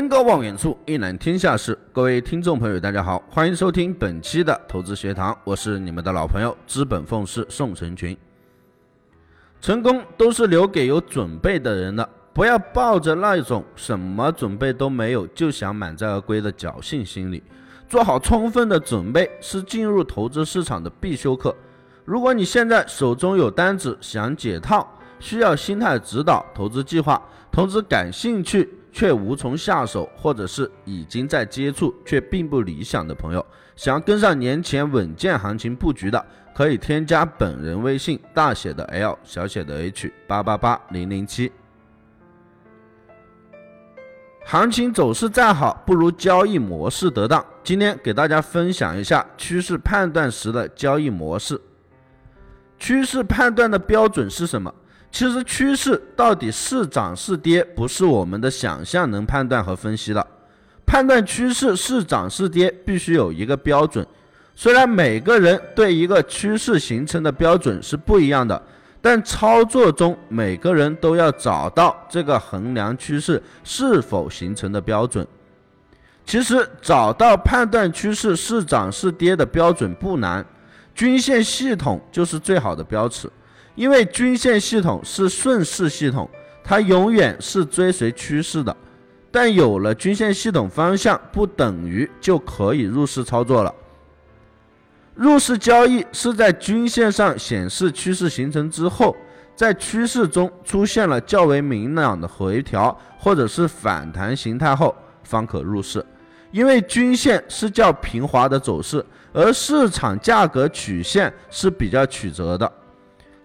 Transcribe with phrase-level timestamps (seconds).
[0.00, 1.78] 登高望远处，一览天下事。
[1.92, 8.16] 各位听众朋友，大家好，欢迎收听本期的投资学堂，我是你们的老朋友资本奉仕宋成群。
[9.60, 17.42] 成功都是留给有准备的人的，不要抱着那一种什么准备都没有就想满载而归的侥幸心理。
[17.86, 21.54] 做好充分的准备是进入投资市场的必修课。
[22.06, 27.22] 如果你现在手中有单子想解套，需要心态指导、投资计划，
[27.52, 28.66] 投资感兴趣。
[28.92, 33.44] 却无从下手，或者是已经在接触却并不理想的朋友，
[33.76, 41.50] 想要跟上年前稳健行情布局的，可以添加本人微信大写的 L 小写的 H 八八八零零七。
[44.44, 47.44] 行情走势再好，不如交易模式得当。
[47.62, 51.60] 今天给大家分享一下趋势判断时的交易模式。
[52.78, 54.74] 趋势判断的标准是什么？
[55.12, 60.26] 其实趋势到底是涨是跌，不是我们的想象能判断和分析的。
[60.86, 64.06] 判断趋势是涨是跌，必须有一个标准。
[64.54, 68.60] 虽然每个人对一个趋势形成的标准是不一样的，
[69.00, 75.26] 但操作中每个人都要找到这个衡量趋势是否形成的标准。
[76.24, 80.44] 其实找到判断趋势是涨是跌的标准不难，
[80.94, 83.30] 均线系统就是最好的标尺。
[83.74, 86.28] 因为均线系统是顺势系统，
[86.62, 88.76] 它永远是追随趋势的。
[89.30, 93.72] 但有了均线系统方向，不等于就可以入市操作了。
[95.14, 99.14] 入市交易是在均线上显示趋势形成之后，
[99.54, 106.04] 在趋势中出现了较为明朗的回调或者是反弹形态后，方可入市。
[106.50, 112.72] 因为均线是较平滑的走势，而市场价格曲线是比较曲折的。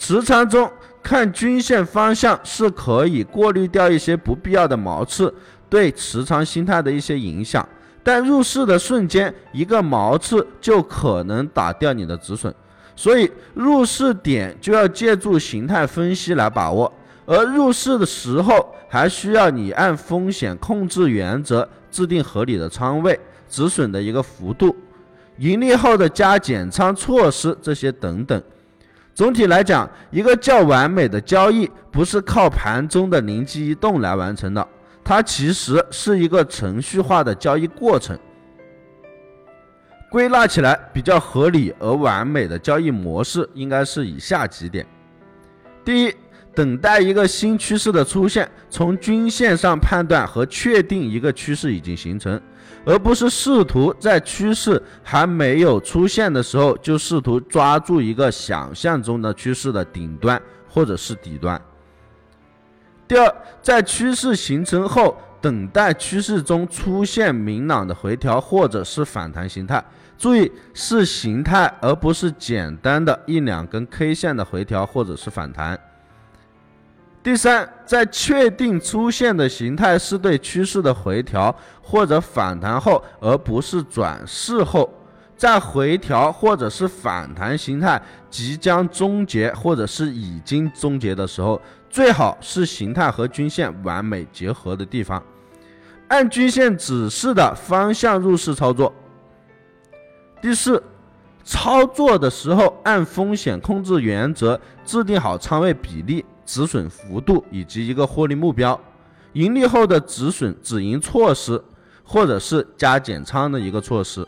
[0.00, 0.68] 持仓中
[1.02, 5.32] 看均线方向是可以过滤掉一些不必要的毛刺
[5.68, 7.66] 对持仓心态的一些影响，
[8.02, 12.52] 但入市的瞬间一个毛刺就可能打掉你的止损，
[12.96, 16.90] 所以入市点就要借助形态分析来把握，
[17.26, 24.74] 而入市的时候还需要你按风险控制原则制定合理的仓位、止损的一个幅度、
[25.36, 28.42] 盈利后的加减仓措施这些等等。
[29.14, 34.66] 总体来讲，一个较完美的交易不是靠盘中的灵机一动来完成的，
[35.04, 38.18] 它其实是一个程序化的交易过程。
[40.10, 44.86] 归纳起来比较合理而完美的交易模式应该是以下几点：
[45.84, 46.14] 第一，
[46.54, 52.40] 等待一个新趋势的出现，从均线上判断和确定一个趋势已经形成。
[52.84, 61.60] 而不是试图在趋势还没有出现的时候就试图抓住一个想象中的趋势的顶端或者是底端。
[63.06, 69.84] 第二，在趋势形成后，等待趋势中出现明朗的回调或者是反弹形态，
[70.16, 75.78] 注意是形态而不是简单的一两根 K 线的回调或者是反弹。
[77.22, 84.90] 第三，在确定出现的形态是对趋势的回调或者反弹后，而不是转势后，
[85.36, 88.00] 在回调或者是反弹形态
[88.30, 91.60] 即将终结或者是已经终结的时候，
[91.90, 95.22] 最好是形态和均线完美结合的地方，
[96.08, 98.90] 按均线指示的方向入市操作。
[100.40, 100.82] 第四，
[101.44, 106.24] 操作的时候按风险控制原则制定好仓位比例。
[106.52, 108.78] 止损幅度以及一个获利目标，
[109.34, 111.62] 盈利后的止损止盈措施，
[112.02, 114.26] 或者是加减仓的一个措施。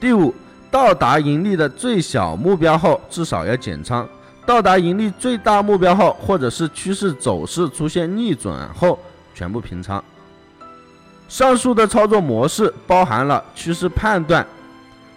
[0.00, 0.34] 第五，
[0.68, 4.04] 到达盈利的最小目标后，至少要减仓；
[4.44, 8.98] 到达盈利最大目标后，或者是趋势走势出现逆转后，
[9.32, 10.02] 全部平仓。
[11.28, 14.44] 上述的操作模式包含了趋势判断、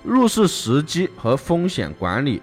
[0.04, 2.40] 入市时机和风险管理。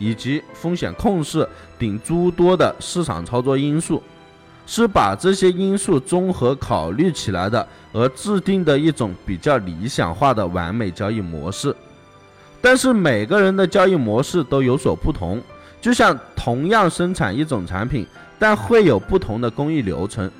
[0.00, 1.46] 以及风险控制
[1.78, 4.02] 等诸多的市场操作因素，
[4.66, 11.72] 是把这些因素综合考虑起来的，而制定的一种比较理想化的完美交易模式。
[12.60, 15.40] 但是每个人的交易模式都有所不同，
[15.80, 18.06] 就像同样生产一种产品，
[18.38, 20.30] 但会有不同的工艺流程。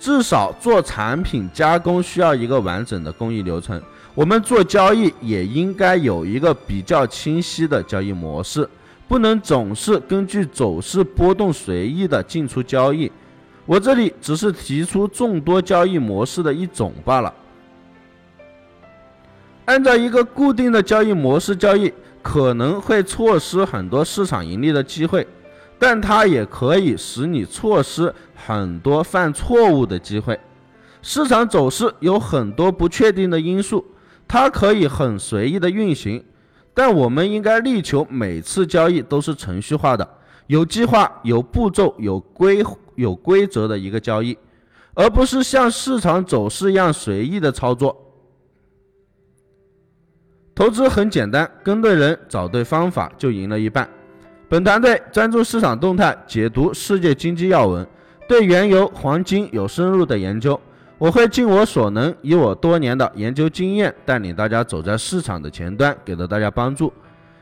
[0.00, 3.80] 至少做产品加工需要一个完整的工艺流程。
[4.14, 8.68] 我们做交易也应该有一个比较清晰的交易模式，
[9.08, 13.10] 不能总是根据走势波动随意的进出交易。
[13.64, 17.32] 我这里只是提出众多交易模式的一种罢了。
[19.64, 25.26] 按照一个固定的交易模式交易，可能会错失很多市场盈利的机会，
[25.78, 30.38] 但它也可以使你错失很多犯错误的机会。
[31.00, 33.84] 市场走势有很多不确定的因素，
[34.32, 36.24] 它可以很随意的运行，
[36.72, 40.08] 但我们应该力求每次交易都是程序化的、
[40.46, 42.64] 有计划、有步骤、有规
[42.94, 44.34] 有规则的一个交易，
[44.94, 47.94] 而不是像市场走势一样随意的操作。
[50.54, 53.86] 投资很简单，跟对人，找对方法就赢了一半。
[54.48, 57.86] 本团队专注市场动态，解读世界经济要闻，
[58.26, 60.58] 对原油、黄金有深入的研究。
[61.02, 66.92] 我会尽我所能，以我多年的研究经验，带领大家走在市场的前端，给到大家帮助。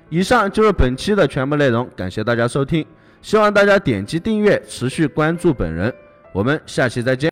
[0.09, 2.83] 以上就是本期的全部内容，感谢大家收听，
[3.21, 5.93] 希望大家点击订阅，持续关注本人。
[6.33, 7.29] 我们下期再见。